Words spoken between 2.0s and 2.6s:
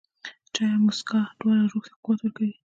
قوت ورکوي.